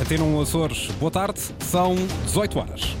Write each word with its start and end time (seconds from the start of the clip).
Antena 0.00 0.24
1 0.24 0.40
Açores, 0.40 0.86
boa 0.98 1.10
tarde, 1.10 1.40
são 1.60 1.94
18 2.24 2.58
horas. 2.58 2.96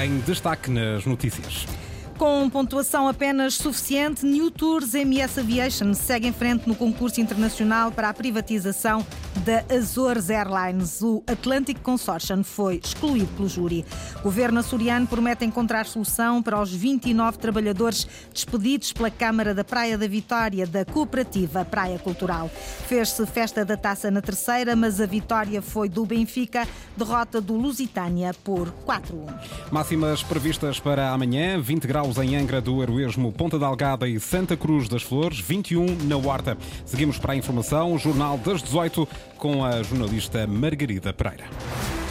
Em 0.00 0.18
destaque 0.20 0.70
nas 0.70 1.04
notícias. 1.04 1.66
Com 2.16 2.48
pontuação 2.48 3.08
apenas 3.08 3.54
suficiente, 3.54 4.24
New 4.24 4.50
Tours 4.50 4.94
MS 4.94 5.40
Aviation 5.40 5.92
segue 5.94 6.28
em 6.28 6.32
frente 6.32 6.68
no 6.68 6.74
concurso 6.76 7.20
internacional 7.20 7.90
para 7.90 8.08
a 8.08 8.14
privatização 8.14 9.04
da 9.40 9.64
Azores 9.74 10.30
Airlines. 10.30 11.02
O 11.02 11.22
Atlantic 11.26 11.80
Consortium 11.80 12.44
foi 12.44 12.80
excluído 12.82 13.28
pelo 13.36 13.48
júri. 13.48 13.84
O 14.20 14.22
governo 14.22 14.60
açoriano 14.60 15.06
promete 15.06 15.44
encontrar 15.44 15.86
solução 15.86 16.42
para 16.42 16.60
os 16.60 16.72
29 16.72 17.38
trabalhadores 17.38 18.06
despedidos 18.32 18.92
pela 18.92 19.10
Câmara 19.10 19.54
da 19.54 19.64
Praia 19.64 19.98
da 19.98 20.06
Vitória 20.06 20.66
da 20.66 20.84
cooperativa 20.84 21.64
Praia 21.64 21.98
Cultural. 21.98 22.50
Fez-se 22.86 23.24
festa 23.26 23.64
da 23.64 23.76
taça 23.76 24.10
na 24.10 24.20
terceira, 24.20 24.76
mas 24.76 25.00
a 25.00 25.06
vitória 25.06 25.60
foi 25.60 25.88
do 25.88 26.04
Benfica, 26.04 26.66
derrota 26.96 27.40
do 27.40 27.54
Lusitânia 27.54 28.34
por 28.44 28.72
4-1. 28.86 29.70
Máximas 29.70 30.22
previstas 30.22 30.78
para 30.78 31.10
amanhã: 31.10 31.60
20 31.60 31.86
graus 31.86 32.18
em 32.18 32.36
Angra 32.36 32.60
do 32.60 32.82
Heroísmo, 32.82 33.32
Ponta 33.32 33.58
Delgada 33.58 34.08
e 34.08 34.20
Santa 34.20 34.56
Cruz 34.56 34.88
das 34.88 35.02
Flores, 35.02 35.40
21 35.40 36.04
na 36.04 36.16
Horta. 36.16 36.56
Seguimos 36.84 37.18
para 37.18 37.32
a 37.32 37.36
informação, 37.36 37.98
Jornal 37.98 38.38
das 38.38 38.62
18 38.62 39.08
com 39.38 39.64
a 39.64 39.82
jornalista 39.82 40.46
Margarida 40.46 41.12
Pereira. 41.12 42.01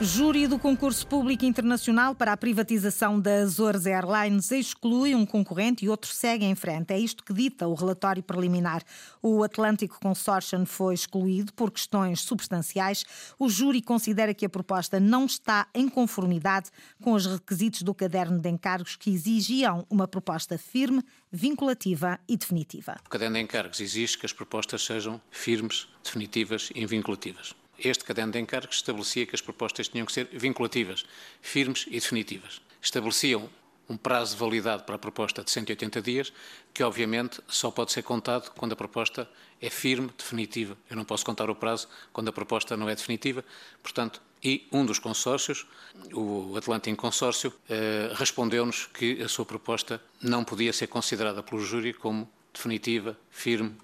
Júri 0.00 0.46
do 0.46 0.60
concurso 0.60 1.04
público 1.04 1.44
internacional 1.44 2.14
para 2.14 2.32
a 2.32 2.36
privatização 2.36 3.20
da 3.20 3.38
Azores 3.38 3.84
Airlines 3.84 4.52
exclui 4.52 5.12
um 5.12 5.26
concorrente 5.26 5.84
e 5.84 5.88
outro 5.88 6.08
segue 6.08 6.44
em 6.44 6.54
frente. 6.54 6.92
É 6.92 6.98
isto 6.98 7.24
que 7.24 7.32
dita 7.32 7.66
o 7.66 7.74
relatório 7.74 8.22
preliminar. 8.22 8.84
O 9.20 9.42
Atlântico 9.42 9.98
Consortium 10.00 10.64
foi 10.64 10.94
excluído 10.94 11.52
por 11.52 11.72
questões 11.72 12.20
substanciais. 12.20 13.04
O 13.40 13.48
júri 13.48 13.82
considera 13.82 14.32
que 14.32 14.46
a 14.46 14.48
proposta 14.48 15.00
não 15.00 15.26
está 15.26 15.66
em 15.74 15.88
conformidade 15.88 16.70
com 17.02 17.14
os 17.14 17.26
requisitos 17.26 17.82
do 17.82 17.92
caderno 17.92 18.38
de 18.38 18.48
encargos 18.48 18.94
que 18.94 19.10
exigiam 19.10 19.84
uma 19.90 20.06
proposta 20.06 20.56
firme, 20.56 21.02
vinculativa 21.32 22.20
e 22.28 22.36
definitiva. 22.36 23.00
O 23.04 23.10
caderno 23.10 23.34
de 23.34 23.42
encargos 23.42 23.80
exige 23.80 24.16
que 24.16 24.26
as 24.26 24.32
propostas 24.32 24.84
sejam 24.84 25.20
firmes, 25.28 25.88
definitivas 26.04 26.70
e 26.72 26.86
vinculativas. 26.86 27.52
Este 27.78 28.04
caderno 28.04 28.32
de 28.32 28.40
encargos 28.40 28.76
estabelecia 28.76 29.24
que 29.24 29.34
as 29.34 29.40
propostas 29.40 29.88
tinham 29.88 30.04
que 30.04 30.12
ser 30.12 30.28
vinculativas, 30.32 31.04
firmes 31.40 31.86
e 31.86 31.92
definitivas. 31.92 32.60
Estabeleciam 32.82 33.48
um 33.88 33.96
prazo 33.96 34.34
de 34.34 34.40
validade 34.40 34.82
para 34.82 34.96
a 34.96 34.98
proposta 34.98 35.42
de 35.42 35.50
180 35.50 36.02
dias, 36.02 36.32
que 36.74 36.82
obviamente 36.82 37.40
só 37.48 37.70
pode 37.70 37.92
ser 37.92 38.02
contado 38.02 38.50
quando 38.50 38.72
a 38.72 38.76
proposta 38.76 39.28
é 39.60 39.70
firme, 39.70 40.10
definitiva. 40.16 40.76
Eu 40.90 40.96
não 40.96 41.04
posso 41.04 41.24
contar 41.24 41.48
o 41.48 41.54
prazo 41.54 41.88
quando 42.12 42.28
a 42.28 42.32
proposta 42.32 42.76
não 42.76 42.88
é 42.88 42.94
definitiva. 42.94 43.44
Portanto, 43.82 44.20
e 44.42 44.66
um 44.70 44.84
dos 44.84 44.98
consórcios, 44.98 45.66
o 46.12 46.56
Atlantic 46.56 46.94
Consórcio, 46.96 47.52
eh, 47.68 48.12
respondeu-nos 48.14 48.86
que 48.86 49.22
a 49.22 49.28
sua 49.28 49.44
proposta 49.44 50.00
não 50.20 50.44
podia 50.44 50.72
ser 50.72 50.86
considerada 50.86 51.42
pelo 51.42 51.60
júri 51.64 51.92
como 51.92 52.30
definitiva, 52.52 53.18
firme 53.30 53.74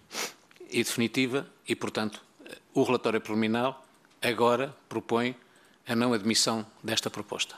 e 0.70 0.83
definitiva 0.83 1.48
e, 1.67 1.75
portanto, 1.75 2.22
o 2.72 2.83
relatório 2.83 3.20
preliminar 3.20 3.84
agora 4.28 4.75
propõe 4.89 5.36
a 5.86 5.94
não 5.94 6.12
admissão 6.12 6.67
desta 6.83 7.11
proposta. 7.11 7.55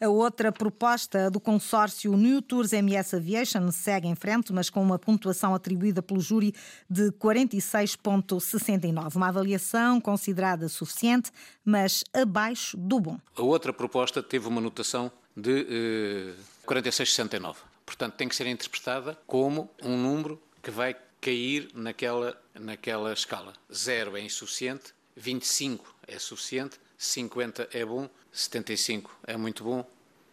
A 0.00 0.08
outra 0.08 0.50
proposta 0.50 1.30
do 1.30 1.38
consórcio 1.38 2.16
New 2.16 2.40
Tours 2.40 2.72
MS 2.72 3.16
Aviation 3.16 3.70
segue 3.70 4.08
em 4.08 4.14
frente, 4.14 4.50
mas 4.50 4.70
com 4.70 4.82
uma 4.82 4.98
pontuação 4.98 5.54
atribuída 5.54 6.00
pelo 6.00 6.22
júri 6.22 6.54
de 6.88 7.12
46,69. 7.12 9.14
Uma 9.14 9.28
avaliação 9.28 10.00
considerada 10.00 10.70
suficiente, 10.70 11.30
mas 11.62 12.02
abaixo 12.14 12.78
do 12.78 12.98
bom. 12.98 13.18
A 13.36 13.42
outra 13.42 13.74
proposta 13.74 14.22
teve 14.22 14.48
uma 14.48 14.62
notação 14.62 15.12
de 15.36 15.66
eh, 15.68 16.32
46,69. 16.66 17.56
Portanto, 17.84 18.14
tem 18.14 18.26
que 18.26 18.34
ser 18.34 18.46
interpretada 18.46 19.18
como 19.26 19.68
um 19.82 19.98
número 19.98 20.40
que 20.62 20.70
vai 20.70 20.96
cair 21.20 21.68
naquela, 21.74 22.40
naquela 22.54 23.12
escala. 23.12 23.52
Zero 23.70 24.16
é 24.16 24.22
insuficiente, 24.22 24.94
25 25.16 25.94
é 26.06 26.18
suficiente, 26.18 26.80
50 26.96 27.68
é 27.72 27.84
bom, 27.84 28.08
75 28.32 29.10
é 29.24 29.36
muito 29.36 29.64
bom, 29.64 29.88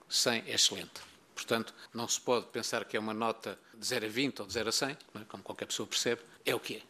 100 0.09 0.43
é 0.47 0.53
excelente. 0.53 1.01
Portanto, 1.33 1.73
não 1.93 2.07
se 2.07 2.19
pode 2.19 2.47
pensar 2.47 2.83
que 2.85 2.97
é 2.97 2.99
uma 2.99 3.13
nota 3.13 3.59
de 3.77 3.85
0 3.85 4.05
a 4.05 4.09
20 4.09 4.39
ou 4.41 4.47
de 4.47 4.53
0 4.53 4.69
a 4.69 4.71
100, 4.71 4.89
é? 4.89 4.97
como 5.27 5.43
qualquer 5.43 5.65
pessoa 5.65 5.87
percebe, 5.87 6.21
é 6.45 6.55
o 6.55 6.59
que 6.59 6.77
é. 6.77 6.81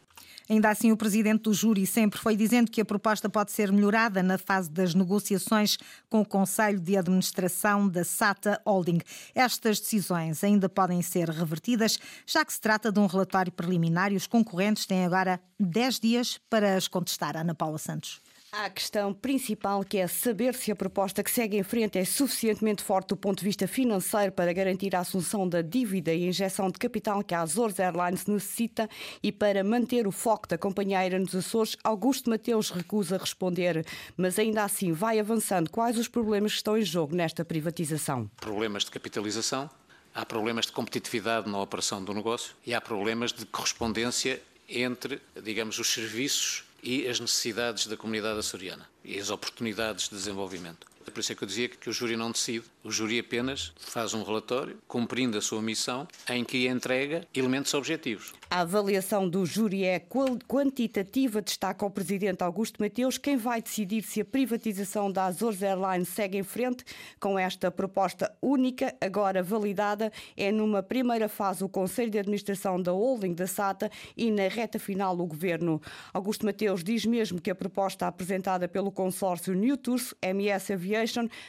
Ainda 0.48 0.70
assim, 0.70 0.90
o 0.90 0.96
presidente 0.96 1.42
do 1.42 1.52
júri 1.52 1.86
sempre 1.86 2.18
foi 2.18 2.34
dizendo 2.34 2.70
que 2.70 2.80
a 2.80 2.84
proposta 2.84 3.28
pode 3.28 3.52
ser 3.52 3.70
melhorada 3.70 4.22
na 4.22 4.38
fase 4.38 4.70
das 4.70 4.94
negociações 4.94 5.76
com 6.08 6.22
o 6.22 6.24
Conselho 6.24 6.80
de 6.80 6.96
Administração 6.96 7.86
da 7.86 8.02
SATA 8.02 8.58
Holding. 8.66 9.00
Estas 9.34 9.78
decisões 9.78 10.42
ainda 10.42 10.66
podem 10.66 11.02
ser 11.02 11.28
revertidas, 11.28 11.98
já 12.26 12.44
que 12.44 12.52
se 12.52 12.60
trata 12.60 12.90
de 12.90 12.98
um 12.98 13.06
relatório 13.06 13.52
preliminar 13.52 14.10
e 14.10 14.16
os 14.16 14.26
concorrentes 14.26 14.86
têm 14.86 15.04
agora 15.04 15.38
10 15.60 16.00
dias 16.00 16.40
para 16.48 16.76
as 16.76 16.88
contestar. 16.88 17.36
Ana 17.36 17.54
Paula 17.54 17.78
Santos. 17.78 18.20
A 18.50 18.70
questão 18.70 19.12
principal 19.12 19.84
que 19.84 19.98
é 19.98 20.06
saber 20.06 20.54
se 20.54 20.72
a 20.72 20.76
proposta 20.76 21.22
que 21.22 21.30
segue 21.30 21.58
em 21.58 21.62
frente 21.62 21.98
é 21.98 22.04
suficientemente 22.06 22.82
forte 22.82 23.08
do 23.08 23.16
ponto 23.16 23.40
de 23.40 23.44
vista 23.44 23.68
financeiro 23.68 24.32
para 24.32 24.50
garantir 24.54 24.96
a 24.96 25.00
assunção 25.00 25.46
da 25.46 25.60
dívida 25.60 26.14
e 26.14 26.26
injeção 26.26 26.70
de 26.70 26.78
capital 26.78 27.22
que 27.22 27.34
a 27.34 27.42
Azores 27.42 27.78
Airlines 27.78 28.24
necessita 28.24 28.88
e 29.22 29.30
para 29.30 29.62
manter 29.62 30.06
o 30.06 30.10
foco 30.10 30.48
da 30.48 30.56
companhia 30.56 31.00
aérea 31.00 31.18
nos 31.18 31.34
Açores. 31.34 31.76
Augusto 31.84 32.30
Mateus 32.30 32.70
recusa 32.70 33.18
responder, 33.18 33.84
mas 34.16 34.38
ainda 34.38 34.64
assim 34.64 34.92
vai 34.92 35.20
avançando. 35.20 35.68
Quais 35.68 35.98
os 35.98 36.08
problemas 36.08 36.52
que 36.52 36.56
estão 36.56 36.78
em 36.78 36.82
jogo 36.82 37.14
nesta 37.14 37.44
privatização? 37.44 38.30
Problemas 38.40 38.82
de 38.82 38.90
capitalização, 38.90 39.68
há 40.14 40.24
problemas 40.24 40.64
de 40.64 40.72
competitividade 40.72 41.50
na 41.50 41.60
operação 41.60 42.02
do 42.02 42.14
negócio 42.14 42.54
e 42.66 42.72
há 42.72 42.80
problemas 42.80 43.30
de 43.30 43.44
correspondência 43.44 44.40
entre, 44.66 45.20
digamos, 45.42 45.78
os 45.78 45.92
serviços 45.92 46.64
e 46.82 47.06
as 47.08 47.20
necessidades 47.20 47.86
da 47.86 47.96
comunidade 47.96 48.38
açoriana 48.38 48.88
e 49.04 49.18
as 49.18 49.30
oportunidades 49.30 50.08
de 50.08 50.16
desenvolvimento. 50.16 50.86
Por 51.18 51.22
isso 51.22 51.32
é 51.32 51.34
que 51.34 51.42
eu 51.42 51.48
dizia 51.48 51.68
que 51.68 51.90
o 51.90 51.92
júri 51.92 52.16
não 52.16 52.30
decide. 52.30 52.64
O 52.84 52.92
júri 52.92 53.18
apenas 53.18 53.72
faz 53.76 54.14
um 54.14 54.22
relatório, 54.22 54.78
cumprindo 54.86 55.36
a 55.36 55.42
sua 55.42 55.60
missão, 55.60 56.06
em 56.30 56.44
que 56.44 56.68
entrega 56.68 57.26
elementos 57.34 57.74
objetivos. 57.74 58.32
A 58.48 58.60
avaliação 58.60 59.28
do 59.28 59.44
júri 59.44 59.84
é 59.84 60.00
quantitativa, 60.46 61.42
destaca 61.42 61.84
o 61.84 61.90
presidente 61.90 62.42
Augusto 62.42 62.80
Mateus. 62.80 63.18
Quem 63.18 63.36
vai 63.36 63.60
decidir 63.60 64.02
se 64.02 64.20
a 64.20 64.24
privatização 64.24 65.10
da 65.10 65.24
Azores 65.24 65.60
Airlines 65.60 66.08
segue 66.08 66.38
em 66.38 66.44
frente 66.44 66.84
com 67.18 67.36
esta 67.36 67.68
proposta 67.68 68.32
única, 68.40 68.94
agora 69.00 69.42
validada, 69.42 70.12
é 70.36 70.52
numa 70.52 70.84
primeira 70.84 71.28
fase 71.28 71.64
o 71.64 71.68
Conselho 71.68 72.12
de 72.12 72.18
Administração 72.18 72.80
da 72.80 72.92
Holding 72.92 73.34
da 73.34 73.48
SATA 73.48 73.90
e 74.16 74.30
na 74.30 74.46
reta 74.46 74.78
final 74.78 75.18
o 75.18 75.26
Governo. 75.26 75.82
Augusto 76.14 76.46
Mateus 76.46 76.84
diz 76.84 77.04
mesmo 77.04 77.40
que 77.40 77.50
a 77.50 77.56
proposta 77.56 78.06
apresentada 78.06 78.68
pelo 78.68 78.92
consórcio 78.92 79.52
New 79.52 79.76
Tours, 79.76 80.14
MS 80.22 80.72
Aviation, 80.72 81.07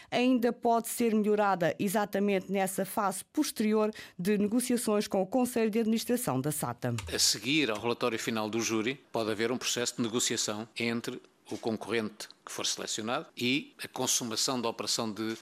ainda 0.09 0.53
pode 0.53 0.87
ser 0.87 1.13
melhorada 1.13 1.75
exatamente 1.79 2.51
nessa 2.51 2.85
fase 2.85 3.23
posterior 3.25 3.91
de 4.17 4.37
negociações 4.37 5.07
com 5.07 5.21
o 5.21 5.27
Conselho 5.27 5.69
de 5.69 5.79
Administração 5.79 6.39
da 6.39 6.51
SATA. 6.51 6.95
A 7.13 7.19
seguir 7.19 7.69
ao 7.69 7.79
relatório 7.79 8.19
final 8.19 8.49
do 8.49 8.61
júri, 8.61 8.95
pode 9.11 9.31
haver 9.31 9.51
um 9.51 9.57
processo 9.57 9.95
de 9.97 10.03
negociação 10.03 10.67
entre 10.77 11.21
o 11.51 11.57
concorrente 11.57 12.27
que 12.49 12.55
for 12.55 12.65
selecionado 12.65 13.27
e 13.37 13.75
a 13.83 13.87
consumação 13.87 14.59
da 14.59 14.67
operação 14.67 15.11
de 15.11 15.21
uh, 15.21 15.37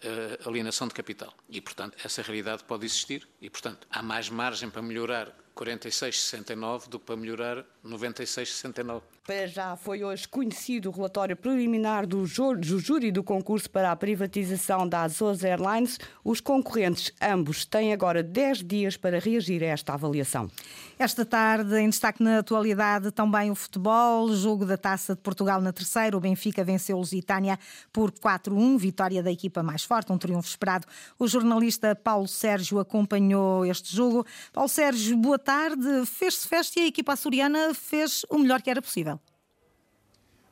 alienação 0.47 0.89
de 0.89 0.93
capital. 0.93 1.33
E, 1.49 1.61
portanto, 1.61 1.97
essa 2.03 2.21
realidade 2.21 2.65
pode 2.65 2.85
existir 2.85 3.25
e, 3.41 3.49
portanto, 3.49 3.87
há 3.89 4.03
mais 4.03 4.29
margem 4.29 4.69
para 4.69 4.81
melhorar 4.81 5.33
46,69 5.57 6.87
do 6.87 6.99
que 6.99 7.05
para 7.05 7.17
melhorar 7.17 7.65
96,69. 7.83 9.01
Para 9.25 9.47
já 9.47 9.75
foi 9.75 10.03
hoje 10.03 10.27
conhecido 10.27 10.89
o 10.89 10.91
relatório 10.91 11.35
preliminar 11.35 12.05
do, 12.05 12.23
do 12.23 12.79
júri 12.79 13.11
do 13.11 13.23
concurso 13.23 13.69
para 13.69 13.91
a 13.91 13.95
privatização 13.95 14.87
da 14.87 15.01
Azores 15.01 15.43
Airlines. 15.43 15.99
Os 16.23 16.39
concorrentes, 16.39 17.11
ambos, 17.21 17.65
têm 17.65 17.91
agora 17.91 18.21
10 18.21 18.63
dias 18.63 18.95
para 18.95 19.19
reagir 19.19 19.63
a 19.63 19.67
esta 19.67 19.93
avaliação. 19.93 20.49
Esta 20.97 21.25
tarde, 21.25 21.75
em 21.77 21.89
destaque 21.89 22.23
na 22.23 22.39
atualidade, 22.39 23.11
também 23.11 23.51
o 23.51 23.55
futebol, 23.55 24.33
jogo 24.33 24.65
da 24.65 24.77
Taça 24.77 25.15
de 25.15 25.21
Portugal 25.21 25.59
na 25.59 25.73
terceira. 25.73 26.15
O 26.15 26.21
Benfica 26.21 26.63
venceu 26.63 26.96
Lusitânia 26.97 27.57
por 27.91 28.11
4-1, 28.11 28.77
vitória 28.77 29.23
da 29.23 29.31
equipa 29.31 29.63
mais 29.63 29.83
forte, 29.83 30.11
um 30.11 30.17
triunfo 30.17 30.49
esperado. 30.49 30.87
O 31.17 31.27
jornalista 31.27 31.95
Paulo 31.95 32.27
Sérgio 32.27 32.79
acompanhou 32.79 33.65
este 33.65 33.95
jogo. 33.95 34.25
Paulo 34.51 34.69
Sérgio, 34.69 35.17
boa 35.17 35.39
tarde. 35.39 36.05
Fez-se 36.05 36.47
festa 36.47 36.79
e 36.79 36.83
a 36.83 36.87
equipa 36.87 37.13
açoriana 37.13 37.73
fez 37.73 38.25
o 38.29 38.37
melhor 38.37 38.61
que 38.61 38.69
era 38.69 38.81
possível. 38.81 39.19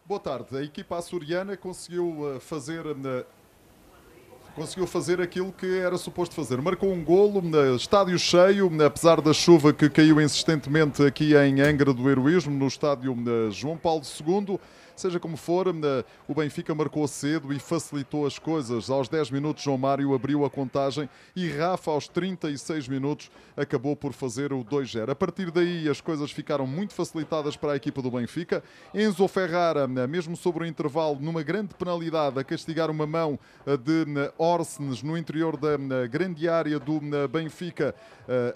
Boa 0.05 0.19
tarde. 0.19 0.55
A 0.55 0.61
equipa 0.61 0.97
açoriana 0.97 1.57
conseguiu 1.57 2.35
eh, 2.35 2.39
fazer 2.39 2.85
eh, 2.85 3.25
conseguiu 4.55 4.87
fazer 4.87 5.19
aquilo 5.19 5.51
que 5.51 5.79
era 5.79 5.97
suposto 5.97 6.33
fazer. 6.33 6.61
Marcou 6.61 6.91
um 6.91 7.03
golo, 7.03 7.41
estádio 7.75 8.17
cheio, 8.17 8.71
apesar 8.83 9.19
da 9.19 9.33
chuva 9.33 9.73
que 9.73 9.89
caiu 9.89 10.21
insistentemente 10.21 11.03
aqui 11.03 11.35
em 11.35 11.59
Angra 11.59 11.93
do 11.93 12.09
Heroísmo, 12.09 12.57
no 12.57 12.67
estádio 12.67 13.15
João 13.51 13.77
Paulo 13.77 14.01
II. 14.03 14.57
Seja 14.95 15.19
como 15.19 15.35
for, 15.35 15.67
eh, 15.67 16.05
o 16.25 16.33
Benfica 16.33 16.73
marcou 16.73 17.05
cedo 17.05 17.51
e 17.51 17.59
facilitou 17.59 18.25
as 18.25 18.39
coisas. 18.39 18.89
Aos 18.89 19.09
10 19.09 19.29
minutos, 19.29 19.61
João 19.61 19.77
Mário 19.77 20.13
abriu 20.15 20.45
a 20.45 20.49
contagem 20.49 21.09
e 21.35 21.49
Rafa, 21.49 21.91
aos 21.91 22.07
36 22.07 22.87
minutos, 22.87 23.29
acabou 23.57 23.93
por 23.93 24.13
fazer 24.13 24.53
o 24.53 24.63
2-0. 24.63 25.11
A 25.11 25.15
partir 25.15 25.51
daí, 25.51 25.89
as 25.89 25.99
coisas 25.99 26.31
ficaram 26.31 26.65
muito 26.65 26.93
facilitadas 26.93 27.57
para 27.57 27.73
a 27.73 27.75
equipa 27.75 28.01
do 28.01 28.09
Benfica. 28.09 28.63
Enzo 28.93 29.27
Ferrara, 29.27 29.81
eh, 29.81 30.07
mesmo 30.07 30.37
sobre 30.37 30.63
o 30.63 30.65
intervalo, 30.65 31.17
numa 31.19 31.43
grande 31.43 31.75
penalidade, 31.75 32.39
a 32.39 32.43
castigar 32.43 32.89
uma 32.89 33.05
mão 33.05 33.37
eh, 33.67 33.75
de 33.75 34.05
Orsnes 34.37 35.03
no 35.03 35.17
interior 35.17 35.57
da 35.57 36.07
grande 36.07 36.47
área 36.47 36.79
do 36.79 37.01
Benfica, 37.29 37.93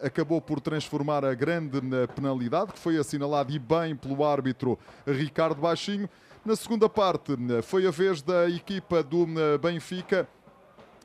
acabou 0.02 0.42
por 0.42 0.60
transformar 0.60 1.26
a 1.26 1.34
grande 1.34 1.80
penalidade, 2.16 2.74
que 2.74 2.80
foi 2.80 2.98
assinalada 2.98 3.52
e 3.52 3.60
bem 3.60 3.96
pelo 3.96 4.24
árbitro 4.24 4.80
Ricardo 5.06 5.62
Baixinho. 5.62 6.10
Na 6.46 6.56
segunda 6.56 6.88
parte, 6.88 7.34
foi 7.64 7.86
a 7.86 7.92
vez 7.92 8.22
da 8.22 8.50
equipa 8.50 9.04
do 9.04 9.26
eh, 9.38 9.58
Benfica 9.58 10.26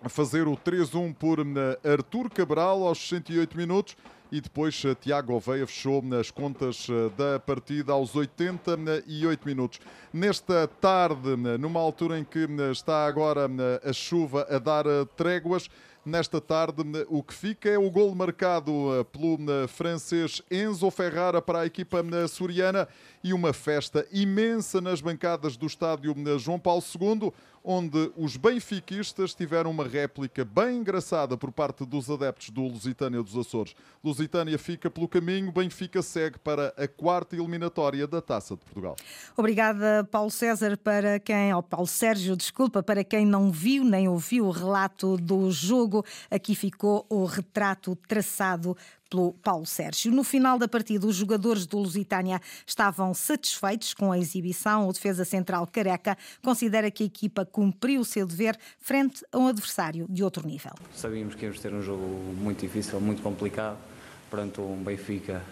fazer 0.09 0.47
o 0.47 0.57
3-1 0.57 1.13
por 1.13 1.41
eh, 1.41 1.91
Artur 1.93 2.31
Cabral 2.31 2.87
aos 2.87 2.99
68 3.09 3.57
minutos 3.57 3.97
e 4.31 4.41
depois 4.41 4.81
eh, 4.85 4.95
Tiago 4.95 5.35
Oveia 5.35 5.67
fechou 5.67 6.01
nas 6.03 6.31
contas 6.31 6.87
da 7.17 7.41
partida 7.41 7.93
aos 7.93 8.15
88 8.15 9.45
minutos. 9.45 9.81
Nesta 10.13 10.69
tarde, 10.81 11.37
numa 11.59 11.81
altura 11.81 12.17
em 12.17 12.25
que 12.25 12.47
está 12.71 13.05
agora 13.05 13.51
a 13.85 13.93
chuva 13.93 14.47
a 14.49 14.59
dar 14.61 14.85
tréguas, 15.17 15.69
Nesta 16.05 16.39
tarde, 16.39 16.83
o 17.09 17.23
que 17.23 17.33
fica 17.33 17.67
é 17.67 17.79
o 17.79 17.91
gol 17.91 18.15
marcado 18.15 19.06
pelo 19.11 19.39
francês 19.69 20.43
Enzo 20.51 20.91
Ferrara 20.91 21.41
para 21.41 21.61
a 21.61 21.67
equipa 21.67 22.05
suriana 22.29 22.87
e 23.23 23.33
uma 23.33 23.55
festa 23.55 24.06
imensa 24.12 24.83
nas 24.83 25.01
bancadas 25.01 25.56
do 25.56 25.67
estádio 25.67 26.15
João 26.39 26.59
Paulo 26.59 26.83
II, 27.01 27.33
onde 27.65 28.13
os 28.15 28.37
benfiquistas 28.37 29.35
tiveram 29.35 29.71
uma 29.71 29.89
réplica 29.89 30.45
bem 30.45 30.77
engraçada 30.77 31.35
por 31.35 31.51
parte 31.51 31.87
dos 31.87 32.11
adeptos 32.11 32.51
do 32.51 32.61
Lusitânia 32.63 33.23
dos 33.23 33.35
Açores. 33.35 33.75
Lusitânia 34.05 34.59
fica 34.59 34.91
pelo 34.91 35.09
caminho, 35.09 35.51
Benfica 35.51 36.03
segue 36.03 36.39
para 36.39 36.75
a 36.77 36.87
quarta 36.87 37.35
eliminatória 37.35 38.07
da 38.07 38.21
Taça 38.21 38.55
de 38.55 38.61
Portugal. 38.61 38.97
Obrigada, 39.35 40.07
Paulo 40.11 40.31
César, 40.31 40.77
para 40.77 41.19
quem, 41.19 41.55
ou 41.55 41.63
Paulo 41.63 41.87
Sérgio, 41.87 42.37
desculpa, 42.37 42.83
para 42.83 43.03
quem 43.03 43.25
não 43.25 43.51
viu 43.51 43.83
nem 43.83 44.07
ouviu 44.09 44.45
o 44.47 44.51
relato 44.51 45.17
do 45.17 45.51
jogo, 45.51 46.05
aqui 46.31 46.55
ficou 46.55 47.07
o 47.09 47.25
retrato 47.25 47.97
traçado 48.07 48.77
pelo 49.09 49.33
Paulo 49.35 49.67
Sérgio. 49.67 50.11
No 50.11 50.25
final 50.25 50.59
da 50.59 50.67
partida, 50.67 51.06
os 51.06 51.17
jogadores 51.17 51.67
do 51.67 51.79
Lusitânia 51.79 52.41
estavam 52.67 53.15
satisfeitos 53.15 53.95
com 53.95 54.12
a 54.12 54.19
exibição. 54.19 54.89
O 54.89 54.93
defesa 54.93 55.25
central 55.25 55.67
Careca 55.67 56.17
considera 56.43 56.91
que 56.91 57.03
a 57.03 57.06
equipa 57.06 57.45
cumpriu 57.45 58.01
o 58.01 58.05
seu 58.05 58.27
dever 58.27 58.59
frente 58.79 59.25
a 59.33 59.39
um 59.39 59.49
adversário 59.49 60.06
de 60.09 60.25
outro 60.25 60.47
nível. 60.47 60.73
Sabíamos 60.95 61.35
que 61.35 61.45
íamos 61.45 61.61
ter 61.61 61.73
um 61.73 61.83
jogo 61.83 62.06
muito 62.35 62.61
difícil, 62.61 63.01
muito 63.01 63.23
complicado, 63.23 63.79
perante 64.31 64.61
um 64.61 64.83
Benfica, 64.83 65.43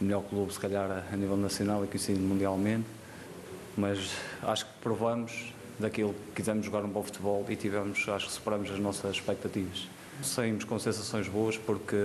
o 0.00 0.04
melhor 0.04 0.22
clube, 0.22 0.52
se 0.52 0.60
calhar, 0.60 1.04
a 1.10 1.16
nível 1.16 1.36
nacional 1.36 1.84
e 1.84 1.86
conhecido 1.86 2.20
mundialmente. 2.20 2.86
Mas 3.76 4.10
acho 4.42 4.66
que 4.66 4.72
provamos 4.80 5.52
daquilo 5.78 6.12
que 6.12 6.36
quisemos 6.36 6.66
jogar 6.66 6.84
um 6.84 6.88
bom 6.88 7.02
futebol 7.02 7.46
e 7.48 7.56
tivemos, 7.56 8.08
acho 8.08 8.26
que 8.26 8.32
superamos 8.32 8.70
as 8.70 8.78
nossas 8.78 9.12
expectativas. 9.12 9.86
Saímos 10.22 10.64
com 10.64 10.78
sensações 10.78 11.28
boas 11.28 11.56
porque 11.56 11.96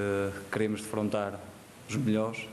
queremos 0.51 0.81
defrontar 0.81 1.39
os 1.89 1.95
melhores 1.95 2.47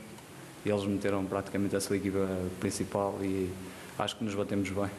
e 0.65 0.69
eles 0.69 0.83
meteram 0.85 1.25
praticamente 1.25 1.75
a 1.75 1.81
sua 1.81 1.97
equipa 1.97 2.27
principal 2.59 3.17
e 3.21 3.51
acho 3.97 4.17
que 4.17 4.23
nos 4.23 4.35
batemos 4.35 4.69
bem. 4.69 4.89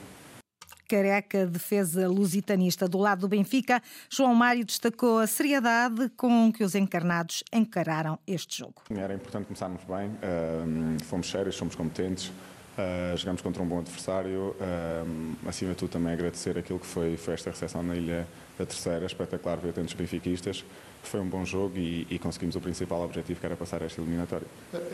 Careca, 0.89 1.47
defesa 1.47 2.07
lusitanista 2.07 2.87
do 2.87 2.99
lado 2.99 3.23
do 3.23 3.29
Benfica, 3.29 3.83
João 4.11 4.35
Mário 4.35 4.63
destacou 4.63 5.21
a 5.21 5.27
seriedade 5.27 6.11
com 6.19 6.53
que 6.53 6.63
os 6.63 6.75
encarnados 6.75 7.43
encararam 7.51 8.19
este 8.27 8.59
jogo. 8.59 8.83
Era 8.91 9.15
importante 9.15 9.47
começarmos 9.47 9.83
bem, 9.85 10.11
uh, 10.11 11.05
fomos 11.05 11.31
sérios, 11.31 11.57
somos 11.57 11.75
competentes, 11.75 12.31
uh, 12.79 13.17
jogamos 13.17 13.43
contra 13.43 13.63
um 13.63 13.67
bom 13.67 13.79
adversário. 13.79 14.55
Uh, 14.61 15.49
acima 15.49 15.73
de 15.73 15.77
tudo, 15.79 15.91
também 15.91 16.13
agradecer 16.13 16.59
aquilo 16.59 16.79
que 16.79 16.87
foi, 16.87 17.17
foi 17.17 17.35
esta 17.35 17.51
recepção 17.51 17.83
na 17.83 17.97
Ilha 17.97 18.27
a 18.59 18.67
terceira, 18.67 19.07
espetacular 19.07 19.57
ver 19.57 19.73
tantos 19.73 19.95
benfiquistas. 19.95 20.65
Foi 21.03 21.21
um 21.21 21.29
bom 21.29 21.45
jogo 21.45 21.77
e, 21.77 22.07
e, 22.11 22.19
conseguimos 22.19 22.55
o 22.55 22.61
principal 22.61 23.03
objetivo, 23.03 23.41
que 23.41 23.47
era 23.47 23.57
passar 23.57 23.83
esta 23.83 24.01
eliminatória. 24.01 24.47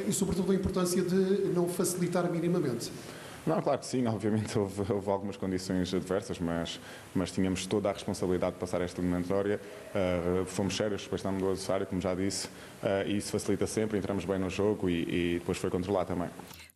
E, 0.07 0.13
sobretudo, 0.13 0.53
a 0.53 0.55
importância 0.55 1.03
de 1.03 1.51
não 1.55 1.69
facilitar 1.69 2.31
minimamente. 2.31 2.91
Não, 3.47 3.63
claro 3.63 3.79
que 3.79 3.87
sim, 3.87 4.07
obviamente 4.07 4.59
houve, 4.59 4.93
houve, 4.93 5.11
algumas 5.11 5.37
condições 5.37 5.93
adversas, 5.95 6.39
mas, 6.39 6.79
mas 7.15 7.31
tínhamos 7.31 7.67
toda 7.67 7.89
a 7.89 7.93
responsabilidade 7.93 8.55
de 8.55 8.59
passar 8.59 8.81
esta 8.83 9.01
eliminatória. 9.01 9.59
Uh, 9.95 10.45
fomos 10.45 10.77
sérios, 10.77 11.03
respeitamos 11.03 11.43
o 11.43 11.47
adversário, 11.47 11.87
como 11.87 12.01
já 12.01 12.15
disse, 12.15 12.47
uh, 12.47 13.07
e 13.07 13.17
isso 13.17 13.33
facilita 13.33 13.67
sempre, 13.67 13.97
entramos 13.97 14.27
bem 14.27 14.39
no 14.39 14.51
jogo 14.51 14.91
e, 14.91 15.03
e 15.03 15.39
depois 15.39 15.57
foi 15.57 15.71
controlar 15.71 16.05
também. 16.05 16.29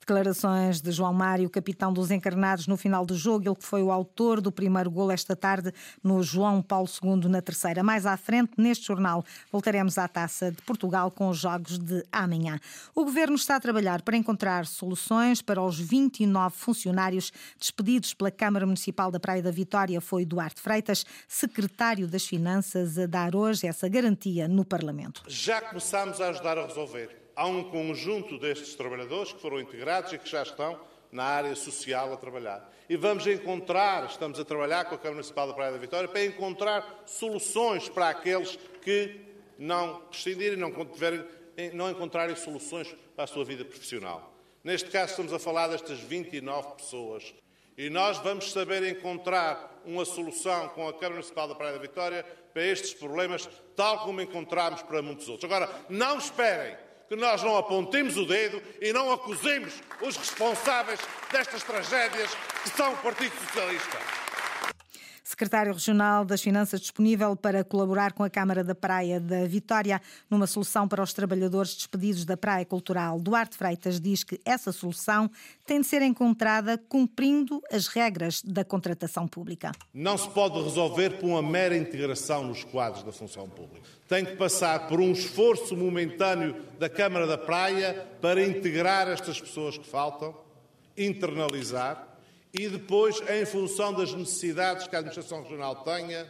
Declarações 0.02 0.80
de 0.80 0.90
João 0.90 1.12
Mário, 1.12 1.48
capitão 1.48 1.92
dos 1.92 2.10
encarnados 2.10 2.66
no 2.66 2.76
final 2.76 3.06
do 3.06 3.14
jogo, 3.14 3.48
ele 3.48 3.54
que 3.54 3.64
foi 3.64 3.84
o 3.84 3.92
autor 3.92 4.40
do 4.40 4.50
primeiro 4.50 4.90
gol 4.90 5.12
esta 5.12 5.36
tarde 5.36 5.72
no 6.02 6.20
João 6.24 6.60
Paulo 6.60 6.88
II 7.00 7.28
na 7.28 7.40
terceira. 7.40 7.84
Mais 7.84 8.04
à 8.04 8.16
frente, 8.16 8.50
neste 8.58 8.84
jornal, 8.84 9.24
voltaremos 9.52 9.98
à 9.98 10.08
Taça 10.08 10.50
de 10.50 10.60
Portugal 10.62 11.08
com 11.08 11.28
os 11.28 11.38
jogos 11.38 11.78
de 11.78 12.04
amanhã. 12.10 12.58
O 12.96 13.04
governo 13.04 13.36
está 13.36 13.54
a 13.54 13.60
trabalhar 13.60 14.02
para 14.02 14.16
encontrar 14.16 14.66
soluções 14.66 15.40
para 15.40 15.62
os 15.62 15.78
29 15.78 16.56
funcionários 16.56 17.32
despedidos 17.56 18.12
pela 18.12 18.32
Câmara 18.32 18.66
Municipal 18.66 19.08
da 19.08 19.20
Praia 19.20 19.40
da 19.40 19.52
Vitória. 19.52 20.00
Foi 20.00 20.24
Duarte 20.24 20.60
Freitas, 20.60 21.06
secretário 21.28 22.08
das 22.08 22.26
Finanças, 22.26 22.98
a 22.98 23.06
dar 23.06 23.36
hoje 23.36 23.68
essa 23.68 23.88
garantia 23.88 24.48
no 24.48 24.64
Parlamento. 24.64 25.22
Já 25.28 25.60
começamos 25.60 26.20
a 26.20 26.30
ajudar 26.30 26.58
a 26.58 26.66
resolver 26.66 27.22
há 27.34 27.46
um 27.46 27.64
conjunto 27.64 28.38
destes 28.38 28.74
trabalhadores 28.74 29.32
que 29.32 29.40
foram 29.40 29.60
integrados 29.60 30.12
e 30.12 30.18
que 30.18 30.28
já 30.28 30.42
estão 30.42 30.78
na 31.10 31.24
área 31.24 31.54
social 31.54 32.12
a 32.12 32.16
trabalhar. 32.16 32.72
E 32.88 32.96
vamos 32.96 33.26
encontrar, 33.26 34.06
estamos 34.06 34.40
a 34.40 34.44
trabalhar 34.44 34.84
com 34.86 34.94
a 34.94 34.98
Câmara 34.98 35.14
Municipal 35.14 35.46
da 35.46 35.54
Praia 35.54 35.72
da 35.72 35.78
Vitória, 35.78 36.08
para 36.08 36.24
encontrar 36.24 37.02
soluções 37.06 37.88
para 37.88 38.08
aqueles 38.08 38.58
que 38.82 39.20
não 39.58 40.00
prescindirem, 40.10 40.58
não, 40.58 40.72
tiverem, 40.86 41.24
não 41.74 41.90
encontrarem 41.90 42.34
soluções 42.34 42.94
para 43.14 43.24
a 43.24 43.26
sua 43.26 43.44
vida 43.44 43.64
profissional. 43.64 44.34
Neste 44.64 44.90
caso, 44.90 45.10
estamos 45.10 45.32
a 45.32 45.38
falar 45.38 45.68
destas 45.68 45.98
29 46.00 46.76
pessoas. 46.76 47.34
E 47.76 47.88
nós 47.90 48.18
vamos 48.18 48.52
saber 48.52 48.84
encontrar 48.84 49.80
uma 49.84 50.04
solução 50.04 50.68
com 50.70 50.88
a 50.88 50.92
Câmara 50.92 51.14
Municipal 51.14 51.48
da 51.48 51.54
Praia 51.54 51.72
da 51.72 51.78
Vitória 51.78 52.24
para 52.52 52.64
estes 52.64 52.94
problemas, 52.94 53.48
tal 53.74 54.04
como 54.04 54.20
encontramos 54.20 54.82
para 54.82 55.02
muitos 55.02 55.28
outros. 55.28 55.50
Agora, 55.50 55.70
não 55.88 56.18
esperem 56.18 56.76
que 57.12 57.16
nós 57.16 57.42
não 57.42 57.58
apontemos 57.58 58.16
o 58.16 58.24
dedo 58.24 58.62
e 58.80 58.90
não 58.90 59.12
acusemos 59.12 59.74
os 60.00 60.16
responsáveis 60.16 60.98
destas 61.30 61.62
tragédias 61.62 62.30
que 62.62 62.70
são 62.70 62.90
o 62.90 62.96
Partido 62.96 63.34
Socialista 63.38 63.98
secretário 65.22 65.72
regional 65.72 66.24
das 66.24 66.42
Finanças 66.42 66.80
disponível 66.80 67.36
para 67.36 67.62
colaborar 67.64 68.12
com 68.12 68.24
a 68.24 68.30
Câmara 68.30 68.64
da 68.64 68.74
Praia 68.74 69.20
da 69.20 69.46
Vitória 69.46 70.00
numa 70.28 70.46
solução 70.46 70.88
para 70.88 71.02
os 71.02 71.12
trabalhadores 71.12 71.74
despedidos 71.74 72.24
da 72.24 72.36
Praia 72.36 72.64
Cultural. 72.64 73.20
Duarte 73.20 73.56
Freitas 73.56 74.00
diz 74.00 74.24
que 74.24 74.40
essa 74.44 74.72
solução 74.72 75.30
tem 75.64 75.80
de 75.80 75.86
ser 75.86 76.02
encontrada 76.02 76.76
cumprindo 76.88 77.62
as 77.70 77.86
regras 77.86 78.42
da 78.42 78.64
contratação 78.64 79.28
pública. 79.28 79.72
Não 79.94 80.18
se 80.18 80.28
pode 80.30 80.60
resolver 80.60 81.18
por 81.18 81.26
uma 81.26 81.42
mera 81.42 81.76
integração 81.76 82.44
nos 82.44 82.64
quadros 82.64 83.02
da 83.02 83.12
função 83.12 83.48
pública. 83.48 83.86
Tem 84.08 84.24
que 84.24 84.36
passar 84.36 84.88
por 84.88 85.00
um 85.00 85.12
esforço 85.12 85.76
momentâneo 85.76 86.56
da 86.78 86.88
Câmara 86.88 87.26
da 87.26 87.38
Praia 87.38 88.06
para 88.20 88.44
integrar 88.44 89.08
estas 89.08 89.40
pessoas 89.40 89.78
que 89.78 89.86
faltam, 89.86 90.34
internalizar 90.96 92.11
e 92.52 92.68
depois, 92.68 93.22
em 93.30 93.46
função 93.46 93.94
das 93.94 94.12
necessidades 94.12 94.86
que 94.86 94.94
a 94.94 94.98
Administração 94.98 95.42
Regional 95.42 95.76
tenha, 95.84 96.26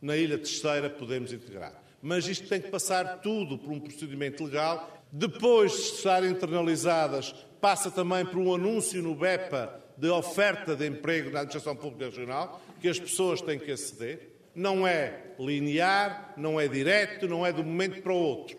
na 0.00 0.16
Ilha 0.16 0.38
Terceira 0.38 0.88
podemos 0.88 1.32
integrar. 1.32 1.82
Mas 2.00 2.26
isto 2.26 2.48
tem 2.48 2.60
que 2.60 2.70
passar 2.70 3.20
tudo 3.20 3.58
por 3.58 3.70
um 3.70 3.80
procedimento 3.80 4.44
legal. 4.44 5.04
Depois 5.10 5.72
de 5.72 5.78
estar 5.78 6.24
internalizadas, 6.24 7.34
passa 7.60 7.90
também 7.90 8.24
por 8.24 8.38
um 8.38 8.54
anúncio 8.54 9.02
no 9.02 9.14
BEPA 9.14 9.82
de 9.96 10.08
oferta 10.08 10.76
de 10.76 10.86
emprego 10.86 11.30
na 11.30 11.40
Administração 11.40 11.74
Pública 11.74 12.06
Regional, 12.06 12.62
que 12.80 12.88
as 12.88 12.98
pessoas 12.98 13.42
têm 13.42 13.58
que 13.58 13.72
aceder. 13.72 14.36
Não 14.54 14.86
é 14.86 15.32
linear, 15.38 16.34
não 16.36 16.58
é 16.58 16.68
direto, 16.68 17.28
não 17.28 17.44
é 17.44 17.52
de 17.52 17.60
um 17.60 17.64
momento 17.64 18.00
para 18.00 18.12
o 18.12 18.16
outro. 18.16 18.56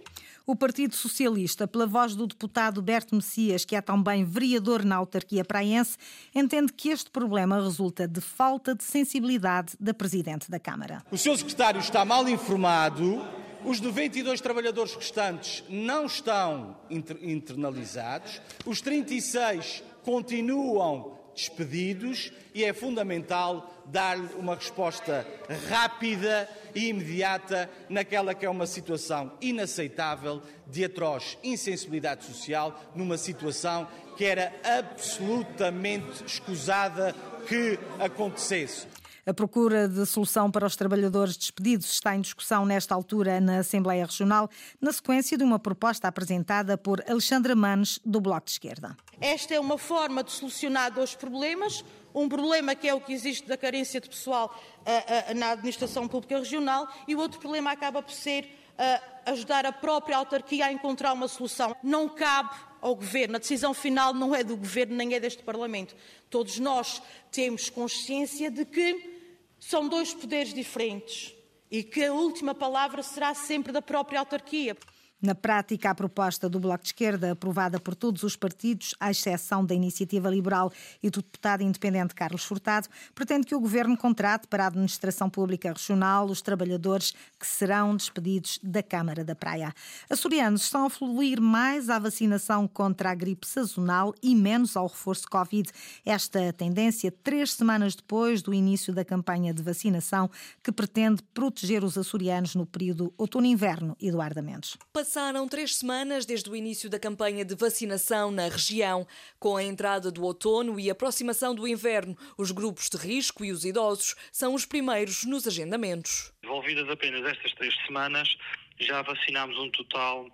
O 0.50 0.56
Partido 0.56 0.96
Socialista, 0.96 1.68
pela 1.68 1.86
voz 1.86 2.16
do 2.16 2.26
deputado 2.26 2.82
Berto 2.82 3.14
Messias, 3.14 3.64
que 3.64 3.76
é 3.76 3.82
também 3.82 4.26
vereador 4.26 4.84
na 4.84 4.96
autarquia 4.96 5.46
praense, 5.46 5.96
entende 6.34 6.74
que 6.74 6.90
este 6.90 7.12
problema 7.12 7.62
resulta 7.62 8.08
de 8.08 8.20
falta 8.20 8.74
de 8.74 8.84
sensibilidade 8.84 9.74
da 9.80 9.94
Presidente 9.94 10.50
da 10.50 10.60
Câmara. 10.60 11.04
O 11.12 11.18
seu 11.20 11.38
secretário 11.38 11.80
está 11.80 12.04
mal 12.04 12.28
informado 12.28 13.24
os 13.64 13.80
92 13.80 14.42
trabalhadores 14.42 14.96
restantes 14.96 15.64
não 15.70 16.08
estão 16.08 16.76
internalizados, 16.90 18.42
os 18.66 18.82
36 18.82 19.84
continuam 20.02 21.19
despedidos 21.40 22.32
e 22.54 22.64
é 22.64 22.74
fundamental 22.74 23.74
dar-lhe 23.86 24.34
uma 24.36 24.56
resposta 24.56 25.26
rápida 25.70 26.50
e 26.76 26.90
imediata 26.90 27.70
naquela 27.88 28.36
que 28.36 28.46
é 28.46 28.50
uma 28.50 28.68
situação 28.68 29.32
inaceitável 29.40 30.42
de 30.68 30.84
atroz 30.84 31.38
insensibilidade 31.44 32.26
social, 32.26 32.80
numa 32.94 33.18
situação 33.18 33.88
que 34.18 34.26
era 34.26 34.54
absolutamente 34.64 36.26
escusada 36.26 37.16
que 37.48 37.80
acontecesse. 38.00 38.86
A 39.30 39.34
procura 39.34 39.88
de 39.88 40.08
solução 40.08 40.50
para 40.50 40.66
os 40.66 40.76
trabalhadores 40.76 41.38
despedidos 41.38 41.94
está 41.94 42.16
em 42.16 42.20
discussão 42.22 42.66
nesta 42.66 42.96
altura 42.96 43.40
na 43.40 43.60
Assembleia 43.60 44.04
Regional, 44.04 44.50
na 44.82 44.92
sequência 44.92 45.38
de 45.38 45.44
uma 45.44 45.60
proposta 45.60 46.08
apresentada 46.08 46.76
por 46.76 47.04
Alexandra 47.08 47.56
Manes, 47.56 48.00
do 48.04 48.20
Bloco 48.20 48.46
de 48.46 48.54
Esquerda. 48.54 48.98
Esta 49.22 49.54
é 49.54 49.60
uma 49.60 49.78
forma 49.78 50.24
de 50.24 50.32
solucionar 50.32 50.92
dois 50.92 51.14
problemas. 51.14 51.86
Um 52.12 52.28
problema 52.28 52.74
que 52.74 52.88
é 52.88 52.94
o 52.96 53.00
que 53.00 53.14
existe 53.14 53.48
da 53.48 53.56
carência 53.56 54.02
de 54.02 54.10
pessoal 54.10 54.52
uh, 54.80 55.32
uh, 55.32 55.38
na 55.38 55.52
administração 55.52 56.08
pública 56.08 56.40
regional 56.40 56.92
e 57.08 57.14
o 57.14 57.20
outro 57.20 57.40
problema 57.40 57.72
acaba 57.72 58.02
por 58.02 58.12
ser 58.12 58.46
uh, 58.46 59.32
ajudar 59.32 59.64
a 59.64 59.72
própria 59.72 60.18
autarquia 60.18 60.66
a 60.66 60.74
encontrar 60.74 61.14
uma 61.14 61.28
solução. 61.28 61.76
Não 61.84 62.10
cabe 62.10 62.50
ao 62.82 62.96
Governo. 62.96 63.36
A 63.36 63.40
decisão 63.40 63.76
final 63.76 64.12
não 64.12 64.34
é 64.34 64.44
do 64.44 64.58
Governo 64.58 64.96
nem 64.96 65.14
é 65.14 65.20
deste 65.20 65.44
Parlamento. 65.44 65.96
Todos 66.32 66.58
nós 66.58 67.00
temos 67.32 67.70
consciência 67.70 68.50
de 68.50 68.66
que 68.66 69.19
são 69.60 69.88
dois 69.88 70.14
poderes 70.14 70.54
diferentes 70.54 71.36
e 71.70 71.84
que 71.84 72.04
a 72.04 72.14
última 72.14 72.56
palavra 72.56 73.04
será 73.04 73.34
sempre 73.34 73.72
da 73.72 73.82
própria 73.82 74.20
autarquia. 74.20 74.76
Na 75.22 75.36
prática, 75.36 75.90
a 75.90 75.96
proposta 75.96 76.48
do 76.48 76.62
Bloco 76.62 76.82
de 76.82 76.90
Esquerda, 76.90 77.34
aprovada 77.34 77.78
por 77.78 77.94
todos 77.94 78.24
os 78.24 78.38
partidos, 78.38 78.96
à 78.98 79.12
exceção 79.12 79.66
da 79.66 79.76
Iniciativa 79.76 80.30
Liberal 80.30 80.72
e 81.04 81.10
do 81.10 81.22
deputado 81.22 81.62
independente 81.62 82.16
Carlos 82.16 82.46
Furtado, 82.46 82.88
pretende 83.14 83.46
que 83.46 83.54
o 83.54 83.60
Governo 83.60 83.98
contrate 83.98 84.48
para 84.48 84.64
a 84.64 84.68
Administração 84.68 85.30
Pública 85.30 85.74
Regional 85.74 86.26
os 86.28 86.42
trabalhadores 86.42 87.14
que 87.38 87.46
serão 87.46 87.98
despedidos 87.98 88.62
da 88.64 88.82
Câmara 88.82 89.26
da 89.26 89.36
Praia. 89.36 89.74
Açorianos 90.10 90.64
estão 90.64 90.86
a 90.86 90.90
fluir 90.90 91.42
mais 91.42 91.90
à 91.90 92.00
vacinação 92.00 92.66
contra 92.66 93.12
a 93.12 93.16
gripe 93.16 93.46
sazonal 93.46 94.16
e 94.24 94.34
menos 94.34 94.78
ao 94.78 94.88
reforço 94.88 95.30
Covid. 95.30 95.70
Esta 96.06 96.54
tendência, 96.54 97.12
três 97.12 97.52
semanas 97.52 97.94
depois 97.94 98.42
do 98.42 98.54
início 98.54 98.94
da 98.94 99.04
campanha 99.04 99.54
de 99.54 99.62
vacinação, 99.62 100.32
que 100.64 100.72
pretende 100.72 101.22
proteger 101.34 101.84
os 101.84 101.98
açorianos 101.98 102.56
no 102.56 102.66
período 102.66 103.14
outono-inverno. 103.18 103.98
Eduardo 104.00 104.42
Mendes. 104.42 104.78
Passaram 105.10 105.48
três 105.48 105.78
semanas 105.78 106.24
desde 106.24 106.52
o 106.52 106.56
início 106.56 106.88
da 106.88 107.00
campanha 107.00 107.44
de 107.44 107.56
vacinação 107.56 108.30
na 108.30 108.48
região. 108.48 109.08
Com 109.40 109.58
a 109.58 109.64
entrada 109.64 110.12
do 110.12 110.24
outono 110.24 110.80
e 110.80 110.88
aproximação 110.88 111.56
do 111.56 111.68
inverno, 111.68 112.16
os 112.38 112.52
grupos 112.52 112.92
de 112.92 112.98
risco 112.98 113.44
e 113.44 113.52
os 113.52 113.66
idosos 113.66 114.14
são 114.32 114.54
os 114.54 114.68
primeiros 114.68 115.24
nos 115.26 115.48
agendamentos. 115.48 116.32
Envolvidas 116.44 116.88
apenas 116.88 117.26
estas 117.26 117.52
três 117.56 117.76
semanas, 117.88 118.38
já 118.80 119.02
vacinámos 119.02 119.58
um 119.58 119.72
total 119.72 120.30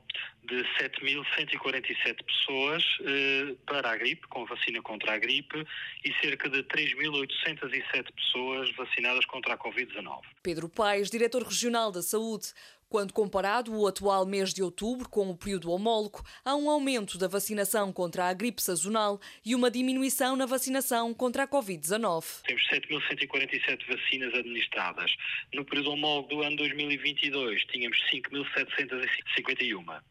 de 0.47 0.63
7.147 0.79 2.23
pessoas 2.23 2.83
eh, 3.01 3.55
para 3.65 3.89
a 3.89 3.97
gripe, 3.97 4.27
com 4.27 4.45
vacina 4.45 4.81
contra 4.81 5.13
a 5.13 5.17
gripe, 5.17 5.65
e 6.03 6.13
cerca 6.21 6.49
de 6.49 6.63
3.807 6.63 8.11
pessoas 8.13 8.71
vacinadas 8.75 9.25
contra 9.25 9.55
a 9.55 9.57
Covid-19. 9.57 10.21
Pedro 10.43 10.69
Paes, 10.69 11.09
diretor 11.09 11.41
regional 11.41 11.91
da 11.91 12.01
Saúde, 12.01 12.53
quando 12.89 13.13
comparado 13.13 13.77
o 13.77 13.87
atual 13.87 14.25
mês 14.25 14.53
de 14.53 14.61
outubro 14.63 15.09
com 15.09 15.29
o 15.29 15.37
período 15.37 15.71
homólogo, 15.71 16.23
há 16.43 16.55
um 16.55 16.69
aumento 16.69 17.17
da 17.17 17.27
vacinação 17.27 17.91
contra 17.91 18.25
a 18.25 18.33
gripe 18.33 18.61
sazonal 18.61 19.19
e 19.45 19.55
uma 19.55 19.71
diminuição 19.71 20.35
na 20.35 20.45
vacinação 20.45 21.13
contra 21.13 21.43
a 21.43 21.47
Covid-19. 21.47 22.43
Temos 22.43 22.63
7.147 22.69 23.87
vacinas 23.87 24.33
administradas. 24.33 25.11
No 25.53 25.65
período 25.65 25.91
homólogo 25.91 26.29
do 26.29 26.41
ano 26.41 26.55
2022, 26.57 27.65
tínhamos 27.65 27.97
5.751. 28.13 30.01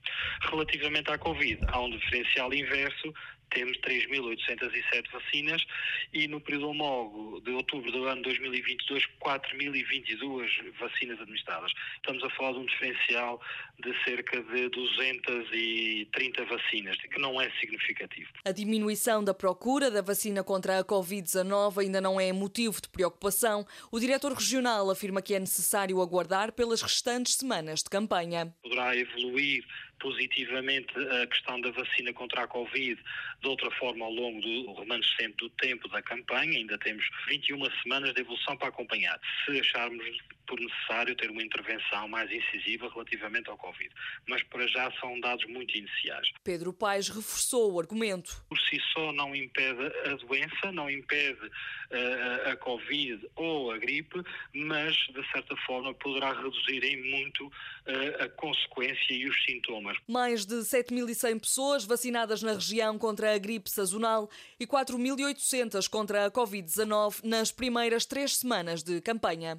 Relativamente 0.51 1.11
à 1.11 1.19
Covid, 1.19 1.61
há 1.69 1.81
um 1.81 1.91
diferencial 1.91 2.53
inverso 2.53 3.15
temos 3.51 3.77
3.807 3.79 5.11
vacinas 5.13 5.65
e 6.13 6.29
no 6.29 6.41
período 6.41 6.69
homólogo 6.69 7.41
de 7.41 7.51
outubro 7.53 7.91
do 7.91 8.05
ano 8.05 8.23
2022, 8.23 9.05
4.022 9.21 10.73
vacinas 10.79 11.21
administradas. 11.21 11.73
Estamos 11.97 12.23
a 12.25 12.31
falar 12.31 12.53
de 12.53 12.59
um 12.59 12.67
diferencial 12.67 13.41
de 13.79 14.05
cerca 14.05 14.43
de 14.43 14.69
230 14.69 16.45
vacinas, 16.45 16.97
que 16.97 17.21
não 17.21 17.41
é 17.41 17.51
significativo. 17.61 18.31
A 18.45 18.53
diminuição 18.53 19.23
da 19.23 19.35
procura 19.35 19.91
da 19.91 20.03
vacina 20.03 20.43
contra 20.45 20.79
a 20.79 20.85
Covid-19 20.85 21.79
ainda 21.79 22.01
não 22.01 22.21
é 22.21 22.33
motivo 22.33 22.81
de 22.81 22.89
preocupação. 22.89 23.67
O 23.91 23.99
diretor 23.99 24.33
regional 24.33 24.91
afirma 24.91 25.23
que 25.23 25.35
é 25.35 25.41
necessário 25.41 26.01
aguardar 26.01 26.53
pelas 26.53 26.83
restantes 26.83 27.35
semanas 27.35 27.83
de 27.83 27.91
campanha. 27.91 28.55
Poderá 28.63 28.97
evoluir 28.97 29.65
positivamente 30.05 30.93
a 31.23 31.27
questão 31.27 31.59
da 31.63 31.71
vacina 31.71 32.13
contra 32.13 32.43
a 32.43 32.47
Covid 32.47 33.03
de 33.41 33.49
outra 33.49 33.71
forma 33.71 34.05
ao 34.05 34.13
longo 34.13 34.39
do 34.43 34.75
remanescente 34.75 35.37
do 35.39 35.49
tempo 35.49 35.89
da 35.89 36.03
campanha. 36.03 36.59
Ainda 36.59 36.77
temos 36.77 37.09
21 37.27 37.71
semanas 37.83 38.13
de 38.13 38.21
evolução 38.21 38.55
para 38.59 38.69
acompanhar. 38.69 39.19
Se 39.47 39.59
acharmos 39.59 40.05
por 40.47 40.59
necessário 40.61 41.15
ter 41.17 41.31
uma 41.31 41.43
intervenção 41.43 42.09
mais 42.09 42.31
incisiva 42.31 42.89
relativamente 42.89 43.49
ao 43.51 43.57
Covid. 43.57 43.91
Mas 44.29 44.43
para 44.45 44.67
já 44.69 44.91
são 45.01 45.19
dados 45.21 45.45
muito 45.47 45.77
iniciais. 45.77 46.29
Pedro 46.43 46.73
Paes 46.73 47.09
reforçou 47.09 47.73
o 47.73 47.81
argumento. 47.81 48.45
Por 48.49 48.59
si 48.59 48.81
só 48.93 49.13
não 49.13 49.35
impede 49.35 49.81
a 50.07 50.15
doença, 50.17 50.73
não 50.73 50.91
impede 50.91 51.47
uh, 51.47 52.51
a 52.51 52.57
Covid 52.57 53.29
ou 53.37 53.71
a 53.71 53.79
gripe, 53.79 54.23
mas 54.55 54.95
de 54.95 55.31
certa 55.33 55.57
forma 55.67 55.95
poderá 55.95 56.33
reduzir 56.33 56.85
em 56.85 57.11
muito 57.11 57.47
uh, 57.47 58.25
a 58.25 58.29
consequência 58.29 59.13
e 59.13 59.29
os 59.29 59.45
sintomas. 59.45 59.97
Mais 60.09 60.45
de 60.45 60.57
7.100 60.57 61.41
pessoas 61.41 61.85
vacinadas 61.85 62.43
na 62.43 62.53
região 62.53 62.99
contra 62.99 63.35
a 63.35 63.39
gripe 63.39 63.71
sazonal 63.71 64.29
e 64.59 64.67
4.800 64.67 65.89
contra 65.89 66.27
a 66.27 66.31
Covid-19 66.31 67.25
nas 67.25 67.51
primeiras 67.53 68.07
três 68.07 68.37
semanas 68.37 68.83
de 68.83 69.01
campanha. 69.01 69.59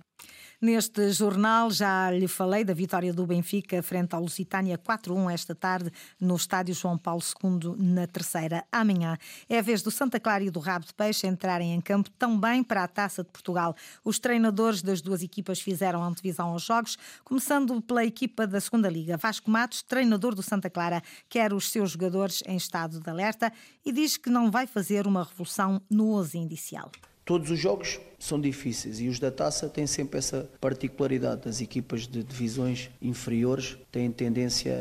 Neste 0.62 1.12
jornal 1.12 1.70
já 1.70 2.10
lhe 2.10 2.28
falei 2.28 2.64
da 2.64 2.74
vitória 2.74 3.14
do 3.14 3.26
Benfica 3.28 3.84
frente 3.84 4.16
ao 4.16 4.22
Lusitânia 4.22 4.78
4-1 4.78 5.32
esta 5.32 5.54
tarde 5.54 5.92
no 6.20 6.36
estádio 6.36 6.74
João 6.74 6.98
Paulo 6.98 7.22
II 7.22 7.76
na 7.78 8.08
terceira. 8.08 8.66
Amanhã 8.72 9.18
é 9.48 9.60
a 9.60 9.62
vez 9.62 9.84
do 9.84 9.92
Santa 9.92 10.20
Clara 10.20 10.44
e 10.44 10.50
do 10.50 10.60
Rabo 10.60 10.86
de 10.86 10.94
Peixe 10.94 11.28
entrarem 11.28 11.74
em 11.74 11.82
campo 11.82 12.10
também 12.18 12.64
para 12.64 12.84
a 12.84 12.88
Taça 12.88 13.24
de 13.24 13.30
Portugal. 13.30 13.76
Os 14.04 14.18
treinadores 14.18 14.82
das 14.82 15.02
duas 15.02 15.22
equipas 15.22 15.60
fizeram 15.60 16.02
antevisão 16.02 16.48
aos 16.48 16.64
jogos, 16.64 16.98
começando 17.24 17.80
pela 17.82 18.04
equipa 18.04 18.48
da 18.48 18.60
segunda 18.60 18.90
Liga. 18.90 19.18
Vasco 19.18 19.52
Matos, 19.52 19.84
treinador 19.84 20.34
do 20.34 20.42
Santa 20.42 20.70
Clara, 20.70 21.04
quer 21.30 21.54
os 21.54 21.70
seus 21.70 21.92
jogadores 21.92 22.42
em 22.48 22.56
estado 22.56 23.00
de 23.00 23.10
alerta 23.10 23.54
e 23.86 23.92
diz 23.92 24.18
que 24.18 24.32
não 24.32 24.50
vai 24.50 24.66
fazer 24.66 25.06
uma 25.06 25.24
revolução 25.24 25.82
no 25.90 26.14
11 26.14 26.38
inicial. 26.38 26.90
Todos 27.26 27.50
os 27.50 27.58
jogos 27.58 28.00
são 28.20 28.40
difíceis 28.40 29.02
e 29.02 29.08
os 29.08 29.20
da 29.20 29.32
taça 29.32 29.68
têm 29.68 29.88
sempre 29.88 30.20
essa 30.20 30.48
particularidade. 30.62 31.50
As 31.50 31.60
equipas 31.60 32.06
de 32.06 32.24
divisões 32.24 32.92
inferiores 33.02 33.76
têm 33.92 34.12
tendência 34.12 34.78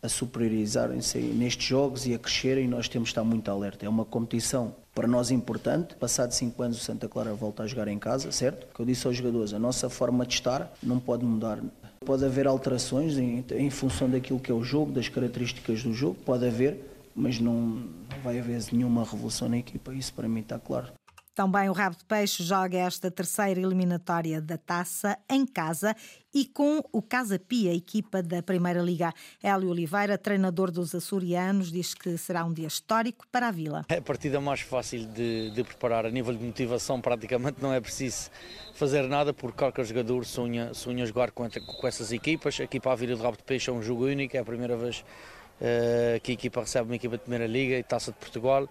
a, 0.00 0.06
a 0.06 0.08
superiorizarem-se 0.08 1.18
nestes 1.18 1.66
jogos 1.66 2.06
e 2.06 2.14
a 2.14 2.18
crescerem 2.18 2.68
nós 2.68 2.88
temos 2.88 3.08
de 3.08 3.10
estar 3.10 3.24
muito 3.24 3.50
alerta. 3.50 3.84
É 3.84 3.88
uma 3.88 4.04
competição 4.04 4.72
para 4.94 5.08
nós 5.08 5.32
importante. 5.32 5.96
Passado 5.96 6.30
cinco 6.30 6.62
anos 6.62 6.80
o 6.80 6.80
Santa 6.80 7.08
Clara 7.08 7.34
volta 7.34 7.64
a 7.64 7.66
jogar 7.66 7.88
em 7.88 7.98
casa, 7.98 8.30
certo? 8.30 8.72
Que 8.72 8.80
eu 8.80 8.86
disse 8.86 9.04
aos 9.08 9.16
jogadores, 9.16 9.52
a 9.52 9.58
nossa 9.58 9.90
forma 9.90 10.24
de 10.24 10.34
estar 10.34 10.72
não 10.80 11.00
pode 11.00 11.24
mudar. 11.24 11.58
Pode 12.06 12.24
haver 12.24 12.46
alterações 12.46 13.18
em, 13.18 13.44
em 13.50 13.70
função 13.70 14.08
daquilo 14.08 14.38
que 14.38 14.52
é 14.52 14.54
o 14.54 14.62
jogo, 14.62 14.92
das 14.92 15.08
características 15.08 15.82
do 15.82 15.92
jogo, 15.92 16.16
pode 16.24 16.46
haver, 16.46 16.78
mas 17.16 17.40
não, 17.40 17.52
não 17.52 18.20
vai 18.22 18.38
haver 18.38 18.62
nenhuma 18.70 19.02
revolução 19.02 19.48
na 19.48 19.58
equipa, 19.58 19.92
isso 19.92 20.14
para 20.14 20.28
mim 20.28 20.40
está 20.40 20.56
claro. 20.56 20.92
Também 21.34 21.68
o 21.68 21.72
Rabo 21.72 21.96
de 21.96 22.04
Peixe 22.04 22.44
joga 22.44 22.78
esta 22.78 23.10
terceira 23.10 23.60
eliminatória 23.60 24.40
da 24.40 24.56
taça 24.56 25.18
em 25.28 25.44
casa 25.44 25.96
e 26.32 26.44
com 26.44 26.80
o 26.92 27.02
Casa 27.02 27.40
Pia, 27.40 27.74
equipa 27.74 28.22
da 28.22 28.40
Primeira 28.40 28.80
Liga. 28.80 29.12
Hélio 29.42 29.68
Oliveira, 29.68 30.16
treinador 30.16 30.70
dos 30.70 30.94
açorianos, 30.94 31.72
diz 31.72 31.92
que 31.92 32.16
será 32.16 32.44
um 32.44 32.52
dia 32.52 32.68
histórico 32.68 33.26
para 33.32 33.48
a 33.48 33.50
Vila. 33.50 33.84
É 33.88 33.96
a 33.96 34.02
partida 34.02 34.40
mais 34.40 34.60
fácil 34.60 35.06
de, 35.06 35.50
de 35.50 35.64
preparar. 35.64 36.06
A 36.06 36.10
nível 36.10 36.34
de 36.34 36.44
motivação, 36.44 37.00
praticamente 37.00 37.60
não 37.60 37.72
é 37.72 37.80
preciso 37.80 38.30
fazer 38.72 39.08
nada, 39.08 39.34
porque 39.34 39.58
qualquer 39.58 39.84
jogador 39.84 40.24
sonha, 40.24 40.72
sonha 40.72 41.04
jogar 41.04 41.32
com, 41.32 41.48
com 41.48 41.86
essas 41.86 42.12
equipas. 42.12 42.60
A 42.60 42.64
equipa 42.64 42.92
à 42.92 42.94
Vila 42.94 43.16
do 43.16 43.22
Rabo 43.22 43.36
de 43.36 43.42
Peixe 43.42 43.70
é 43.70 43.72
um 43.72 43.82
jogo 43.82 44.06
único, 44.06 44.36
é 44.36 44.40
a 44.40 44.44
primeira 44.44 44.76
vez 44.76 45.04
uh, 45.60 46.20
que 46.20 46.30
a 46.30 46.34
equipa 46.34 46.60
recebe 46.60 46.86
uma 46.86 46.96
equipa 46.96 47.16
de 47.16 47.22
Primeira 47.22 47.46
Liga 47.46 47.76
e 47.76 47.82
Taça 47.82 48.12
de 48.12 48.18
Portugal. 48.18 48.68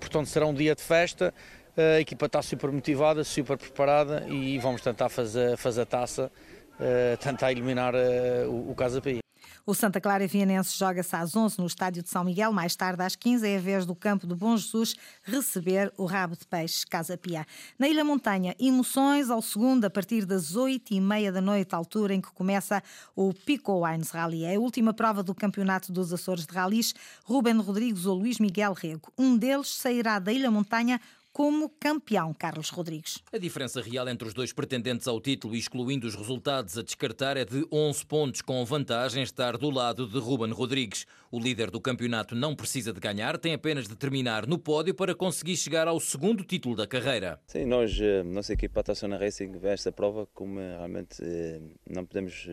Portanto, 0.00 0.26
será 0.26 0.46
um 0.46 0.54
dia 0.54 0.74
de 0.74 0.82
festa. 0.82 1.32
A 1.76 2.00
equipa 2.00 2.26
está 2.26 2.42
super 2.42 2.72
motivada, 2.72 3.22
super 3.22 3.56
preparada 3.56 4.26
e 4.28 4.58
vamos 4.58 4.80
tentar 4.80 5.08
fazer, 5.08 5.56
fazer 5.56 5.82
a 5.82 5.86
taça, 5.86 6.28
uh, 6.74 7.16
tentar 7.18 7.52
eliminar 7.52 7.94
uh, 7.94 8.50
o, 8.50 8.72
o 8.72 8.74
Casa 8.74 9.00
Pia. 9.00 9.27
O 9.68 9.74
Santa 9.74 10.00
Clara 10.00 10.26
Vianense 10.26 10.78
joga-se 10.78 11.14
às 11.14 11.36
11 11.36 11.58
no 11.58 11.66
estádio 11.66 12.02
de 12.02 12.08
São 12.08 12.24
Miguel. 12.24 12.50
Mais 12.50 12.74
tarde, 12.74 13.02
às 13.02 13.14
15, 13.14 13.46
é 13.46 13.58
a 13.58 13.60
vez 13.60 13.84
do 13.84 13.94
campo 13.94 14.26
do 14.26 14.34
Bom 14.34 14.56
Jesus 14.56 14.94
receber 15.22 15.92
o 15.98 16.06
rabo 16.06 16.34
de 16.34 16.46
peixe 16.46 16.86
Casa 16.86 17.18
Pia. 17.18 17.46
Na 17.78 17.86
Ilha 17.86 18.02
Montanha, 18.02 18.56
emoções 18.58 19.28
ao 19.28 19.42
segundo 19.42 19.84
a 19.84 19.90
partir 19.90 20.24
das 20.24 20.56
8 20.56 20.94
e 20.94 21.00
meia 21.02 21.30
da 21.30 21.42
noite, 21.42 21.74
altura 21.74 22.14
em 22.14 22.20
que 22.22 22.32
começa 22.32 22.82
o 23.14 23.34
Pico 23.34 23.84
Wines 23.84 24.10
Rally. 24.10 24.44
É 24.44 24.56
a 24.56 24.58
última 24.58 24.94
prova 24.94 25.22
do 25.22 25.34
Campeonato 25.34 25.92
dos 25.92 26.14
Açores 26.14 26.46
de 26.46 26.54
Rallys. 26.54 26.94
Ruben 27.22 27.58
Rodrigues 27.58 28.06
ou 28.06 28.16
Luís 28.16 28.38
Miguel 28.38 28.72
Rego. 28.72 29.12
Um 29.18 29.36
deles 29.36 29.68
sairá 29.68 30.18
da 30.18 30.32
Ilha 30.32 30.50
Montanha 30.50 30.98
como 31.32 31.68
campeão, 31.80 32.34
Carlos 32.34 32.70
Rodrigues. 32.70 33.22
A 33.32 33.38
diferença 33.38 33.80
real 33.80 34.08
entre 34.08 34.26
os 34.26 34.34
dois 34.34 34.52
pretendentes 34.52 35.06
ao 35.06 35.20
título, 35.20 35.54
excluindo 35.54 36.06
os 36.06 36.14
resultados 36.14 36.76
a 36.76 36.82
descartar, 36.82 37.36
é 37.36 37.44
de 37.44 37.66
11 37.70 38.06
pontos, 38.06 38.42
com 38.42 38.64
vantagem 38.64 39.22
estar 39.22 39.56
do 39.56 39.70
lado 39.70 40.08
de 40.08 40.18
Ruben 40.18 40.50
Rodrigues. 40.50 41.06
O 41.30 41.38
líder 41.38 41.70
do 41.70 41.80
campeonato 41.80 42.34
não 42.34 42.56
precisa 42.56 42.92
de 42.92 42.98
ganhar, 42.98 43.38
tem 43.38 43.54
apenas 43.54 43.86
de 43.86 43.94
terminar 43.94 44.46
no 44.46 44.58
pódio 44.58 44.94
para 44.94 45.14
conseguir 45.14 45.56
chegar 45.56 45.86
ao 45.86 46.00
segundo 46.00 46.42
título 46.42 46.74
da 46.74 46.86
carreira. 46.86 47.38
Sim, 47.46 47.66
nós, 47.66 47.96
eh, 48.00 48.22
nossa 48.22 48.54
equipa 48.54 48.82
Tassona 48.82 49.18
Racing, 49.18 49.52
vê 49.58 49.68
esta 49.68 49.92
prova 49.92 50.26
como 50.34 50.58
eh, 50.58 50.76
realmente 50.76 51.22
eh, 51.22 51.60
não 51.86 52.06
podemos, 52.06 52.48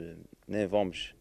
nem 0.47 0.67
vamos 0.67 1.14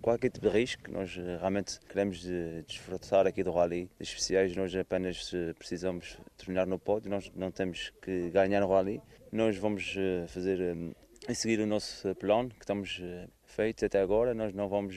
qualquer 0.00 0.30
tipo 0.30 0.48
de 0.48 0.52
risco. 0.52 0.90
Nós 0.90 1.14
realmente 1.16 1.78
queremos 1.88 2.24
desfrutar 2.66 3.26
aqui 3.26 3.42
do 3.42 3.52
rally 3.52 3.90
especiais. 4.00 4.54
Nós 4.56 4.74
apenas 4.74 5.32
precisamos 5.58 6.18
terminar 6.36 6.66
no 6.66 6.78
pódio, 6.78 7.10
nós 7.10 7.30
não 7.34 7.50
temos 7.50 7.92
que 8.02 8.30
ganhar 8.30 8.62
o 8.62 8.68
rally. 8.68 9.00
Nós 9.32 9.56
vamos 9.56 9.94
eh, 9.98 10.26
fazer 10.28 10.60
e 10.60 10.94
eh, 11.28 11.34
seguir 11.34 11.60
o 11.60 11.66
nosso 11.66 12.14
plano 12.14 12.48
que 12.48 12.62
estamos 12.62 13.00
eh, 13.02 13.28
feito 13.44 13.84
até 13.84 14.00
agora. 14.00 14.32
Nós 14.32 14.54
não 14.54 14.68
vamos 14.68 14.96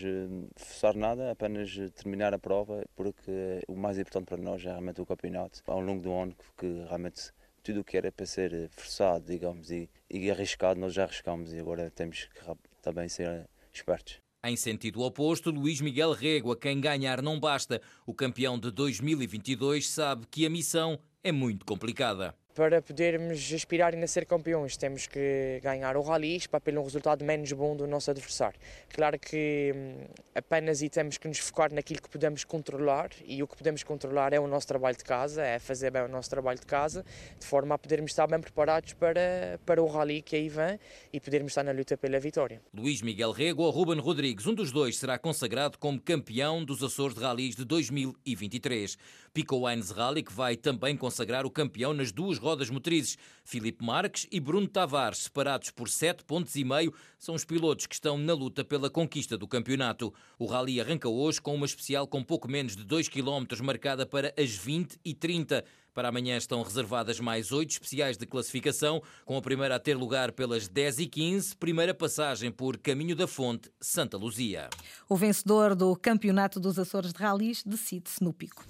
forçar 0.56 0.96
nada, 0.96 1.32
apenas 1.32 1.76
terminar 1.96 2.34
a 2.34 2.40
prova, 2.40 2.86
porque 2.96 3.60
o 3.68 3.76
mais 3.76 3.98
importante 3.98 4.28
para 4.28 4.38
nós 4.38 4.64
é 4.66 4.70
realmente 4.70 5.02
o 5.02 5.06
campeonato. 5.06 5.62
Ao 5.68 5.82
longo 5.82 6.02
do 6.02 6.14
ano, 6.14 6.36
que 6.58 6.68
realmente 6.88 7.34
tudo 7.64 7.82
o 7.82 7.84
que 7.84 7.98
era 7.98 8.12
para 8.12 8.26
ser 8.26 8.70
forçado, 8.70 9.26
digamos, 9.26 9.72
e, 9.72 9.90
e 10.10 10.32
arriscado, 10.32 10.80
nós 10.80 10.94
já 10.94 11.04
arriscamos 11.04 11.52
e 11.52 11.60
agora 11.60 11.90
temos 11.90 12.26
que 12.26 12.42
também 12.82 13.10
ser 13.10 13.50
espertos. 13.74 14.22
Em 14.42 14.56
sentido 14.56 15.02
oposto, 15.02 15.52
Luís 15.52 15.82
Miguel 15.82 16.14
Rego, 16.14 16.54
a 16.54 16.58
quem 16.58 16.80
ganhar 16.80 17.22
não 17.22 17.38
basta. 17.38 17.82
O 18.06 18.14
campeão 18.14 18.58
de 18.58 18.72
2022 18.72 19.90
sabe 19.90 20.26
que 20.32 20.46
a 20.46 20.50
missão 20.50 20.98
é 21.22 21.30
muito 21.30 21.66
complicada 21.66 22.34
para 22.60 22.82
podermos 22.82 23.54
aspirar 23.54 23.96
a 23.96 24.06
ser 24.06 24.26
campeões, 24.26 24.76
temos 24.76 25.08
que 25.08 25.62
ganhar 25.64 25.96
o 25.96 26.02
rally 26.02 26.42
para 26.52 26.60
pelo 26.60 26.82
um 26.82 26.84
resultado 26.84 27.24
menos 27.24 27.50
bom 27.54 27.74
do 27.74 27.88
nosso 27.88 28.12
adversário. 28.12 28.60
Claro 28.94 29.18
que 29.18 29.72
hum, 29.74 30.04
apenas 30.36 30.82
e 30.82 30.90
temos 30.90 31.18
que 31.18 31.26
nos 31.30 31.38
focar 31.38 31.74
naquilo 31.74 32.02
que 32.02 32.10
podemos 32.10 32.44
controlar 32.44 33.12
e 33.24 33.42
o 33.42 33.48
que 33.48 33.56
podemos 33.56 33.82
controlar 33.82 34.34
é 34.34 34.42
o 34.42 34.46
nosso 34.46 34.68
trabalho 34.68 34.98
de 34.98 35.06
casa, 35.06 35.42
é 35.42 35.58
fazer 35.58 35.90
bem 35.90 36.02
o 36.02 36.10
nosso 36.10 36.30
trabalho 36.30 36.60
de 36.60 36.66
casa, 36.66 37.06
de 37.40 37.46
forma 37.46 37.76
a 37.76 37.78
podermos 37.78 38.12
estar 38.12 38.28
bem 38.28 38.42
preparados 38.42 38.92
para, 38.92 39.58
para 39.66 39.82
o 39.82 39.88
rally 39.88 40.22
que 40.22 40.36
aí 40.36 40.50
vem 40.50 40.78
e 41.14 41.20
podermos 41.22 41.54
estar 41.54 41.64
na 41.64 41.72
luta 41.72 41.96
pela 41.96 42.20
vitória. 42.20 42.62
Luís 42.74 43.02
Miguel 43.02 43.32
Rego 43.32 43.64
ou 43.64 43.72
Ruben 43.72 44.02
Rodrigues, 44.02 44.46
um 44.46 44.54
dos 44.54 44.70
dois 44.70 44.98
será 44.98 45.18
consagrado 45.18 45.78
como 45.78 45.98
campeão 45.98 46.66
dos 46.66 46.84
Açores 46.84 47.16
de 47.16 47.22
Rallys 47.22 47.56
de 47.56 47.64
2023. 47.64 48.98
Pico 49.34 49.66
Wines 49.66 49.92
Rally 49.92 50.24
que 50.24 50.34
vai 50.34 50.58
também 50.58 50.98
consagrar 50.98 51.46
o 51.46 51.50
campeão 51.50 51.94
nas 51.94 52.12
duas 52.12 52.38
rodas 52.38 52.49
rodas 52.50 52.70
motrizes. 52.72 53.16
Filipe 53.44 53.86
Marques 53.86 54.26
e 54.32 54.40
Bruno 54.40 54.68
Tavares, 54.68 55.20
separados 55.20 55.70
por 55.70 55.88
7 55.88 56.24
pontos 56.24 56.56
e 56.56 56.64
meio, 56.64 56.94
são 57.20 57.36
os 57.36 57.46
pilotos 57.46 57.86
que 57.86 57.94
estão 57.94 58.18
na 58.18 58.34
luta 58.34 58.66
pela 58.66 58.90
conquista 58.90 59.38
do 59.38 59.48
campeonato. 59.48 60.12
O 60.40 60.48
rally 60.48 60.82
arranca 60.82 61.08
hoje 61.08 61.40
com 61.40 61.54
uma 61.54 61.66
especial 61.66 62.08
com 62.08 62.24
pouco 62.24 62.50
menos 62.50 62.76
de 62.76 62.84
2 62.84 63.08
km, 63.08 63.46
marcada 63.64 64.04
para 64.06 64.34
as 64.38 64.56
20 64.56 65.00
e 65.06 65.14
30. 65.14 65.64
Para 65.94 66.10
amanhã 66.10 66.38
estão 66.38 66.64
reservadas 66.64 67.20
mais 67.20 67.52
oito 67.52 67.72
especiais 67.72 68.18
de 68.18 68.26
classificação, 68.26 69.02
com 69.26 69.38
a 69.38 69.42
primeira 69.42 69.76
a 69.76 69.80
ter 69.80 69.96
lugar 69.96 70.32
pelas 70.32 70.68
10 70.68 71.00
e 71.00 71.08
15, 71.08 71.56
primeira 71.58 71.94
passagem 71.94 72.52
por 72.52 72.78
Caminho 72.78 73.16
da 73.16 73.28
Fonte, 73.28 73.70
Santa 73.80 74.18
Luzia. 74.18 74.70
O 75.08 75.16
vencedor 75.16 75.76
do 75.76 75.96
Campeonato 75.96 76.60
dos 76.60 76.80
Açores 76.80 77.14
de 77.14 77.20
Rallys 77.20 77.64
decide-se 77.64 78.24
no 78.24 78.34
pico. 78.34 78.66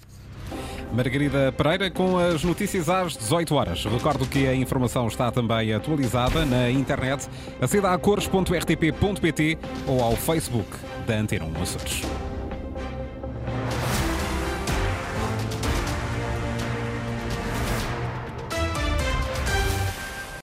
Margarida 0.92 1.52
Pereira 1.52 1.90
com 1.90 2.18
as 2.18 2.42
notícias 2.42 2.88
às 2.88 3.16
18 3.16 3.54
horas. 3.54 3.84
Recordo 3.84 4.26
que 4.26 4.46
a 4.46 4.54
informação 4.54 5.06
está 5.06 5.30
também 5.30 5.72
atualizada 5.72 6.44
na 6.44 6.70
internet. 6.70 7.28
Aceda 7.60 7.92
a 7.92 7.98
cores.rtp.pt 7.98 9.58
ou 9.86 10.02
ao 10.02 10.16
Facebook 10.16 10.68
da 11.06 11.14
Antena 11.14 11.44
1 11.44 11.62
Açores. 11.62 12.29